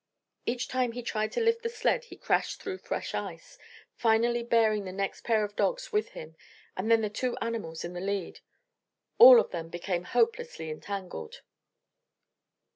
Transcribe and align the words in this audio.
Each 0.47 0.67
time 0.67 0.93
he 0.93 1.03
tried 1.03 1.31
to 1.33 1.41
lift 1.41 1.61
the 1.61 1.69
sled 1.69 2.05
he 2.05 2.15
crashed 2.15 2.59
through 2.59 2.79
fresh 2.79 3.13
ice, 3.13 3.59
finally 3.93 4.41
bearing 4.41 4.83
the 4.85 4.91
next 4.91 5.21
pair 5.21 5.43
of 5.43 5.55
dogs 5.55 5.91
with 5.93 6.13
him, 6.17 6.35
and 6.75 6.89
then 6.89 7.01
the 7.01 7.09
two 7.11 7.37
animals 7.37 7.83
in 7.85 7.93
the 7.93 8.01
lead. 8.01 8.39
All 9.19 9.39
of 9.39 9.51
them 9.51 9.69
became 9.69 10.05
hopelessly 10.05 10.71
entangled. 10.71 11.41